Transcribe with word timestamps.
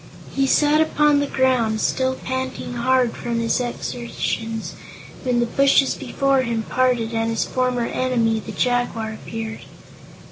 He 0.35 0.47
sat 0.47 0.81
upon 0.81 1.19
the 1.19 1.27
ground, 1.27 1.79
still 1.79 2.15
panting 2.15 2.73
hard 2.73 3.15
from 3.15 3.37
his 3.39 3.59
exertions, 3.61 4.73
when 5.21 5.39
the 5.39 5.45
bushes 5.45 5.93
before 5.93 6.41
him 6.41 6.63
parted 6.63 7.13
and 7.13 7.29
his 7.29 7.45
former 7.45 7.85
enemy, 7.85 8.39
the 8.39 8.51
Jaguar, 8.51 9.13
appeared. 9.13 9.61